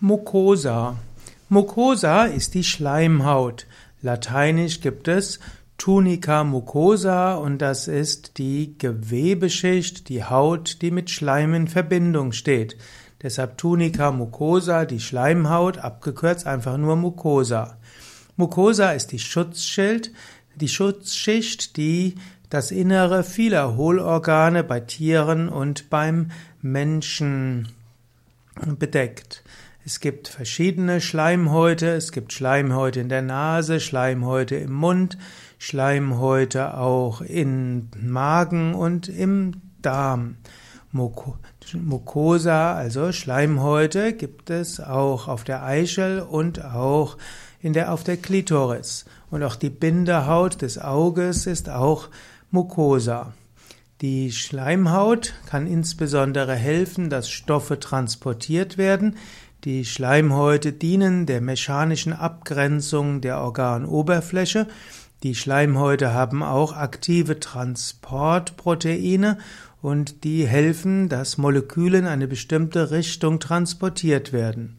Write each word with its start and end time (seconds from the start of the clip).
Mucosa. 0.00 0.96
Mucosa 1.48 2.26
ist 2.26 2.52
die 2.52 2.64
Schleimhaut. 2.64 3.66
Lateinisch 4.02 4.82
gibt 4.82 5.08
es 5.08 5.40
Tunica 5.78 6.44
mucosa 6.44 7.36
und 7.36 7.62
das 7.62 7.88
ist 7.88 8.36
die 8.36 8.76
Gewebeschicht, 8.76 10.10
die 10.10 10.22
Haut, 10.22 10.82
die 10.82 10.90
mit 10.90 11.08
Schleim 11.08 11.54
in 11.54 11.66
Verbindung 11.66 12.32
steht. 12.32 12.76
Deshalb 13.22 13.56
Tunica 13.56 14.12
mucosa, 14.12 14.84
die 14.84 15.00
Schleimhaut, 15.00 15.78
abgekürzt 15.78 16.46
einfach 16.46 16.76
nur 16.76 16.96
Mucosa. 16.96 17.78
Mucosa 18.36 18.92
ist 18.92 19.12
die 19.12 19.18
Schutzschild, 19.18 20.12
die 20.56 20.68
Schutzschicht, 20.68 21.78
die 21.78 22.16
das 22.50 22.70
Innere 22.70 23.24
vieler 23.24 23.76
Hohlorgane 23.76 24.62
bei 24.62 24.80
Tieren 24.80 25.48
und 25.48 25.88
beim 25.88 26.32
Menschen 26.60 27.68
bedeckt. 28.78 29.42
Es 29.86 30.00
gibt 30.00 30.26
verschiedene 30.26 31.00
Schleimhäute. 31.00 31.86
Es 31.90 32.10
gibt 32.10 32.32
Schleimhäute 32.32 32.98
in 32.98 33.08
der 33.08 33.22
Nase, 33.22 33.78
Schleimhäute 33.78 34.56
im 34.56 34.72
Mund, 34.72 35.16
Schleimhäute 35.58 36.76
auch 36.76 37.20
im 37.20 37.86
Magen 37.96 38.74
und 38.74 39.08
im 39.08 39.52
Darm. 39.82 40.38
Mucosa, 40.90 42.74
also 42.74 43.12
Schleimhäute, 43.12 44.12
gibt 44.12 44.50
es 44.50 44.80
auch 44.80 45.28
auf 45.28 45.44
der 45.44 45.62
Eichel 45.62 46.18
und 46.18 46.64
auch 46.64 47.16
in 47.62 47.72
der, 47.72 47.92
auf 47.92 48.02
der 48.02 48.16
Klitoris. 48.16 49.04
Und 49.30 49.44
auch 49.44 49.54
die 49.54 49.70
Bindehaut 49.70 50.62
des 50.62 50.78
Auges 50.78 51.46
ist 51.46 51.70
auch 51.70 52.08
Mucosa. 52.50 53.34
Die 54.02 54.30
Schleimhaut 54.30 55.32
kann 55.46 55.66
insbesondere 55.66 56.54
helfen, 56.54 57.08
dass 57.08 57.30
Stoffe 57.30 57.80
transportiert 57.80 58.76
werden. 58.76 59.16
Die 59.66 59.84
Schleimhäute 59.84 60.72
dienen 60.72 61.26
der 61.26 61.40
mechanischen 61.40 62.12
Abgrenzung 62.12 63.20
der 63.20 63.40
Organoberfläche. 63.40 64.68
Die 65.24 65.34
Schleimhäute 65.34 66.14
haben 66.14 66.44
auch 66.44 66.76
aktive 66.76 67.40
Transportproteine 67.40 69.38
und 69.82 70.22
die 70.22 70.46
helfen, 70.46 71.08
dass 71.08 71.36
Moleküle 71.36 71.98
in 71.98 72.06
eine 72.06 72.28
bestimmte 72.28 72.92
Richtung 72.92 73.40
transportiert 73.40 74.32
werden. 74.32 74.76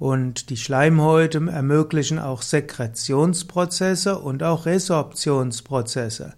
Und 0.00 0.50
die 0.50 0.56
Schleimhäute 0.56 1.46
ermöglichen 1.48 2.18
auch 2.18 2.42
Sekretionsprozesse 2.42 4.18
und 4.18 4.42
auch 4.42 4.66
Resorptionsprozesse. 4.66 6.34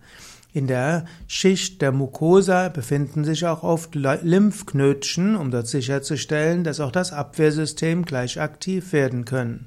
In 0.54 0.66
der 0.66 1.06
Schicht 1.28 1.80
der 1.80 1.92
Mucosa 1.92 2.68
befinden 2.68 3.24
sich 3.24 3.46
auch 3.46 3.62
oft 3.62 3.94
Lymphknötchen, 3.94 5.34
um 5.34 5.50
dort 5.50 5.66
sicherzustellen, 5.66 6.62
dass 6.62 6.80
auch 6.80 6.92
das 6.92 7.12
Abwehrsystem 7.12 8.04
gleich 8.04 8.38
aktiv 8.38 8.92
werden 8.92 9.24
können. 9.24 9.66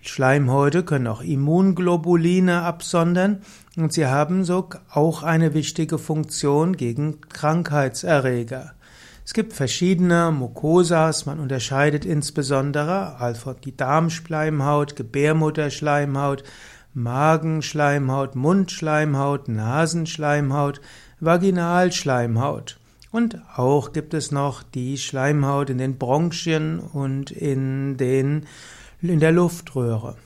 Schleimhäute 0.00 0.82
können 0.82 1.06
auch 1.06 1.20
Immunglobuline 1.20 2.62
absondern 2.62 3.42
und 3.76 3.92
sie 3.92 4.06
haben 4.06 4.44
so 4.44 4.70
auch 4.90 5.22
eine 5.22 5.52
wichtige 5.52 5.98
Funktion 5.98 6.78
gegen 6.78 7.20
Krankheitserreger. 7.20 8.72
Es 9.26 9.34
gibt 9.34 9.52
verschiedene 9.52 10.32
Mukosas, 10.32 11.26
man 11.26 11.38
unterscheidet 11.38 12.06
insbesondere 12.06 13.16
also 13.20 13.52
die 13.52 13.76
Darmschleimhaut, 13.76 14.96
Gebärmutterschleimhaut, 14.96 16.42
Magenschleimhaut, 16.94 18.34
Mundschleimhaut, 18.34 19.48
Nasenschleimhaut, 19.48 20.80
Vaginalschleimhaut. 21.20 22.78
Und 23.12 23.40
auch 23.56 23.92
gibt 23.92 24.14
es 24.14 24.30
noch 24.30 24.62
die 24.62 24.96
Schleimhaut 24.98 25.70
in 25.70 25.78
den 25.78 25.98
Bronchien 25.98 26.78
und 26.78 27.30
in, 27.30 27.96
den, 27.96 28.46
in 29.02 29.20
der 29.20 29.32
Luftröhre. 29.32 30.16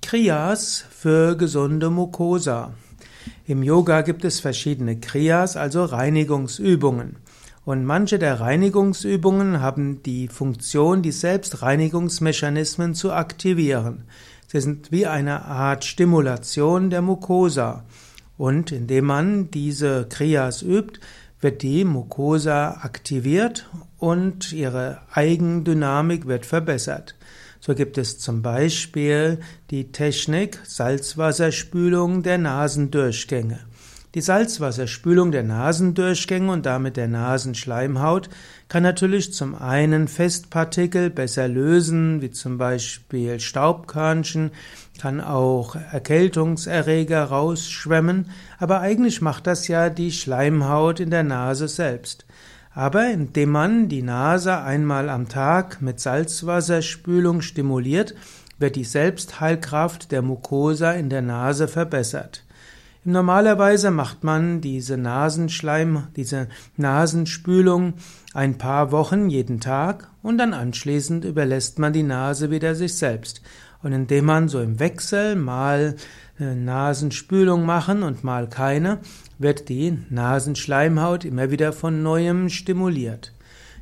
Kriyas 0.00 0.84
für 0.90 1.36
gesunde 1.36 1.90
Mucosa. 1.90 2.74
Im 3.46 3.62
Yoga 3.62 4.02
gibt 4.02 4.24
es 4.24 4.40
verschiedene 4.40 5.00
Kriyas, 5.00 5.56
also 5.56 5.84
Reinigungsübungen. 5.84 7.16
Und 7.64 7.84
manche 7.84 8.18
der 8.18 8.40
Reinigungsübungen 8.40 9.60
haben 9.60 10.02
die 10.02 10.28
Funktion, 10.28 11.02
die 11.02 11.12
Selbstreinigungsmechanismen 11.12 12.94
zu 12.94 13.12
aktivieren. 13.12 14.04
Sie 14.54 14.60
sind 14.60 14.92
wie 14.92 15.08
eine 15.08 15.46
Art 15.46 15.84
Stimulation 15.84 16.88
der 16.88 17.02
Mucosa. 17.02 17.82
Und 18.38 18.70
indem 18.70 19.06
man 19.06 19.50
diese 19.50 20.06
Kriyas 20.08 20.62
übt, 20.62 21.00
wird 21.40 21.62
die 21.62 21.84
Mucosa 21.84 22.78
aktiviert 22.82 23.68
und 23.98 24.52
ihre 24.52 25.00
Eigendynamik 25.12 26.28
wird 26.28 26.46
verbessert. 26.46 27.16
So 27.58 27.74
gibt 27.74 27.98
es 27.98 28.20
zum 28.20 28.42
Beispiel 28.42 29.40
die 29.72 29.90
Technik 29.90 30.60
Salzwasserspülung 30.62 32.22
der 32.22 32.38
Nasendurchgänge. 32.38 33.58
Die 34.14 34.20
Salzwasserspülung 34.20 35.32
der 35.32 35.42
Nasendurchgänge 35.42 36.52
und 36.52 36.66
damit 36.66 36.96
der 36.96 37.08
Nasenschleimhaut 37.08 38.30
kann 38.68 38.84
natürlich 38.84 39.32
zum 39.32 39.56
einen 39.56 40.06
Festpartikel 40.06 41.10
besser 41.10 41.48
lösen, 41.48 42.22
wie 42.22 42.30
zum 42.30 42.56
Beispiel 42.56 43.40
Staubkörnchen, 43.40 44.52
kann 45.00 45.20
auch 45.20 45.74
Erkältungserreger 45.74 47.24
rausschwemmen, 47.24 48.30
aber 48.60 48.78
eigentlich 48.78 49.20
macht 49.20 49.48
das 49.48 49.66
ja 49.66 49.90
die 49.90 50.12
Schleimhaut 50.12 51.00
in 51.00 51.10
der 51.10 51.24
Nase 51.24 51.66
selbst. 51.66 52.24
Aber 52.72 53.10
indem 53.10 53.50
man 53.50 53.88
die 53.88 54.02
Nase 54.02 54.58
einmal 54.58 55.08
am 55.08 55.28
Tag 55.28 55.82
mit 55.82 55.98
Salzwasserspülung 55.98 57.40
stimuliert, 57.40 58.14
wird 58.60 58.76
die 58.76 58.84
Selbstheilkraft 58.84 60.12
der 60.12 60.22
Mucosa 60.22 60.92
in 60.92 61.10
der 61.10 61.22
Nase 61.22 61.66
verbessert. 61.66 62.44
Normalerweise 63.06 63.90
macht 63.90 64.24
man 64.24 64.62
diese 64.62 64.96
Nasenschleim, 64.96 66.06
diese 66.16 66.48
Nasenspülung 66.78 67.94
ein 68.32 68.56
paar 68.56 68.92
Wochen 68.92 69.28
jeden 69.28 69.60
Tag 69.60 70.08
und 70.22 70.38
dann 70.38 70.54
anschließend 70.54 71.26
überlässt 71.26 71.78
man 71.78 71.92
die 71.92 72.02
Nase 72.02 72.50
wieder 72.50 72.74
sich 72.74 72.94
selbst. 72.96 73.42
Und 73.82 73.92
indem 73.92 74.24
man 74.24 74.48
so 74.48 74.62
im 74.62 74.80
Wechsel 74.80 75.36
mal 75.36 75.96
äh, 76.40 76.54
Nasenspülung 76.54 77.66
machen 77.66 78.02
und 78.02 78.24
mal 78.24 78.48
keine, 78.48 79.00
wird 79.38 79.68
die 79.68 79.98
Nasenschleimhaut 80.08 81.26
immer 81.26 81.50
wieder 81.50 81.74
von 81.74 82.02
neuem 82.02 82.48
stimuliert. 82.48 83.34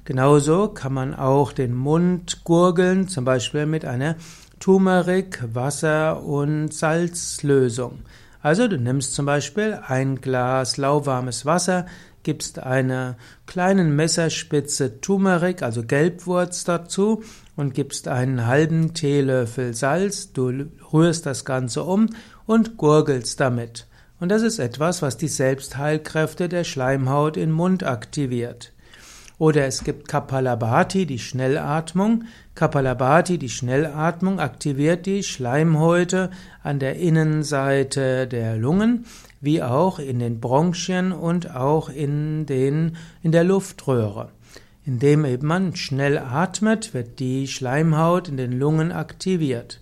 Genauso 0.05 0.66
kann 0.66 0.94
man 0.94 1.15
auch 1.15 1.53
den 1.53 1.77
Mund 1.77 2.43
gurgeln, 2.43 3.06
zum 3.06 3.25
Beispiel 3.25 3.66
mit 3.66 3.84
einer 3.84 4.16
Turmeric, 4.59 5.44
Wasser 5.55 6.25
und 6.25 6.75
Salzlösung. 6.75 8.00
Also 8.42 8.66
du 8.66 8.76
nimmst 8.76 9.14
zum 9.14 9.25
Beispiel 9.25 9.78
ein 9.86 10.20
Glas 10.20 10.76
lauwarmes 10.76 11.47
Wasser, 11.47 11.86
gibst 12.25 12.58
eine 12.58 13.16
kleinen 13.47 13.94
Messerspitze 13.94 15.00
Turmeric, 15.00 15.62
also 15.62 15.84
Gelbwurz 15.84 16.64
dazu 16.64 17.22
und 17.56 17.72
gibst 17.75 18.08
einen 18.08 18.47
halben 18.47 18.94
Teelöffel 18.94 19.75
Salz, 19.75 20.32
du 20.32 20.66
rührst 20.92 21.25
das 21.25 21.44
Ganze 21.44 21.84
um 21.84 22.08
und 22.44 22.76
gurgelst 22.76 23.38
damit. 23.38 23.86
Und 24.19 24.28
das 24.28 24.42
ist 24.42 24.58
etwas, 24.58 25.02
was 25.02 25.16
die 25.16 25.28
Selbstheilkräfte 25.28 26.48
der 26.48 26.64
Schleimhaut 26.64 27.36
im 27.36 27.50
Mund 27.50 27.84
aktiviert. 27.84 28.72
Oder 29.42 29.66
es 29.66 29.82
gibt 29.82 30.06
Kapalabhati, 30.06 31.04
die 31.04 31.19
Schnellatmung. 31.19 32.26
Kapalabhati, 32.54 33.38
die 33.38 33.48
Schnellatmung, 33.48 34.38
aktiviert 34.38 35.04
die 35.04 35.25
Schleimhäute 35.25 36.30
an 36.62 36.78
der 36.78 36.94
Innenseite 36.94 38.28
der 38.28 38.56
Lungen, 38.56 39.04
wie 39.41 39.60
auch 39.60 39.98
in 39.98 40.20
den 40.20 40.38
Bronchien 40.38 41.10
und 41.10 41.56
auch 41.56 41.88
in, 41.88 42.47
den, 42.47 42.97
in 43.25 43.32
der 43.32 43.42
Luftröhre. 43.42 44.28
Indem 44.84 45.25
eben 45.25 45.48
man 45.48 45.75
schnell 45.75 46.19
atmet, 46.19 46.94
wird 46.94 47.19
die 47.19 47.49
Schleimhaut 47.49 48.28
in 48.28 48.37
den 48.37 48.52
Lungen 48.52 48.93
aktiviert. 48.93 49.81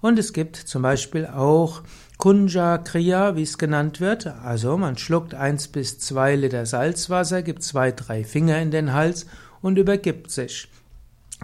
Und 0.00 0.18
es 0.18 0.32
gibt 0.32 0.56
zum 0.56 0.82
Beispiel 0.82 1.26
auch 1.26 1.82
Kunja 2.18 2.78
Kriya, 2.78 3.36
wie 3.36 3.42
es 3.42 3.58
genannt 3.58 4.00
wird. 4.00 4.26
Also 4.26 4.76
man 4.76 4.96
schluckt 4.98 5.34
eins 5.34 5.68
bis 5.68 5.98
zwei 5.98 6.36
Liter 6.36 6.66
Salzwasser, 6.66 7.42
gibt 7.42 7.62
zwei, 7.62 7.92
drei 7.92 8.24
Finger 8.24 8.60
in 8.60 8.70
den 8.70 8.92
Hals 8.92 9.26
und 9.60 9.78
übergibt 9.78 10.30
sich. 10.30 10.68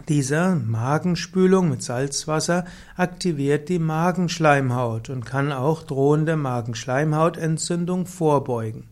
Diese 0.09 0.57
Magenspülung 0.57 1.71
mit 1.71 1.83
Salzwasser 1.83 2.65
aktiviert 2.97 3.69
die 3.69 3.79
Magenschleimhaut 3.79 5.09
und 5.09 5.25
kann 5.25 5.53
auch 5.53 5.83
drohende 5.83 6.37
Magenschleimhautentzündung 6.37 8.07
vorbeugen. 8.07 8.89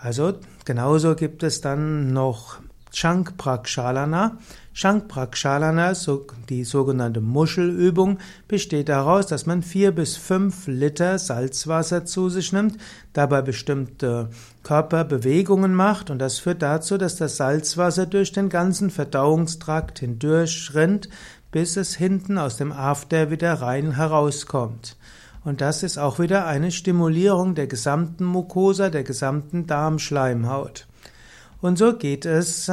Also 0.00 0.34
genauso 0.64 1.14
gibt 1.14 1.42
es 1.42 1.60
dann 1.60 2.12
noch 2.12 2.58
Shankprakshalana. 2.96 4.38
Shankprakshalana, 4.72 5.92
die 6.48 6.64
sogenannte 6.64 7.20
Muschelübung, 7.20 8.16
besteht 8.48 8.88
daraus, 8.88 9.26
dass 9.26 9.44
man 9.44 9.62
vier 9.62 9.92
bis 9.92 10.16
fünf 10.16 10.66
Liter 10.66 11.18
Salzwasser 11.18 12.06
zu 12.06 12.30
sich 12.30 12.54
nimmt, 12.54 12.78
dabei 13.12 13.42
bestimmte 13.42 14.30
Körperbewegungen 14.62 15.74
macht 15.74 16.08
und 16.08 16.20
das 16.20 16.38
führt 16.38 16.62
dazu, 16.62 16.96
dass 16.96 17.16
das 17.16 17.36
Salzwasser 17.36 18.06
durch 18.06 18.32
den 18.32 18.48
ganzen 18.48 18.88
Verdauungstrakt 18.88 19.98
hindurch 19.98 20.70
rinnt, 20.74 21.10
bis 21.52 21.76
es 21.76 21.96
hinten 21.96 22.38
aus 22.38 22.56
dem 22.56 22.72
After 22.72 23.30
wieder 23.30 23.52
rein 23.60 23.96
herauskommt. 23.96 24.96
Und 25.44 25.60
das 25.60 25.82
ist 25.82 25.98
auch 25.98 26.18
wieder 26.18 26.46
eine 26.46 26.72
Stimulierung 26.72 27.54
der 27.54 27.66
gesamten 27.66 28.24
Mucosa, 28.24 28.88
der 28.88 29.04
gesamten 29.04 29.66
Darmschleimhaut. 29.66 30.86
Und 31.66 31.78
so 31.78 31.94
geht 31.94 32.26
es 32.26 32.70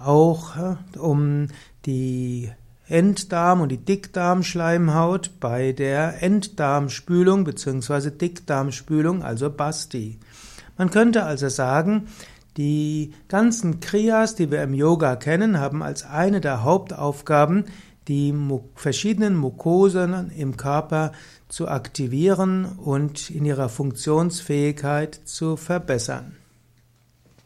auch 0.00 0.56
um 0.98 1.46
die 1.86 2.50
Enddarm- 2.88 3.60
und 3.60 3.68
die 3.68 3.76
Dickdarmschleimhaut 3.76 5.38
bei 5.38 5.70
der 5.70 6.20
Enddarmspülung 6.20 7.44
bzw. 7.44 8.10
Dickdarmspülung, 8.10 9.22
also 9.22 9.50
Basti. 9.50 10.18
Man 10.76 10.90
könnte 10.90 11.22
also 11.22 11.48
sagen, 11.48 12.08
die 12.56 13.14
ganzen 13.28 13.78
Kriyas, 13.78 14.34
die 14.34 14.50
wir 14.50 14.64
im 14.64 14.74
Yoga 14.74 15.14
kennen, 15.14 15.60
haben 15.60 15.80
als 15.80 16.04
eine 16.04 16.40
der 16.40 16.64
Hauptaufgaben, 16.64 17.66
die 18.08 18.34
verschiedenen 18.74 19.36
Mukosen 19.36 20.32
im 20.36 20.56
Körper 20.56 21.12
zu 21.48 21.68
aktivieren 21.68 22.64
und 22.64 23.30
in 23.30 23.44
ihrer 23.44 23.68
Funktionsfähigkeit 23.68 25.20
zu 25.24 25.56
verbessern. 25.56 26.41